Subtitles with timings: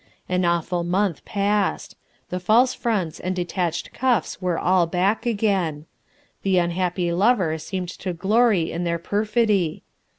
[0.27, 1.95] An awful month passed;
[2.31, 5.85] the false fronts and detached cuffs were all back again;
[6.41, 9.83] the unhappy lover seemed to glory in their perfidy.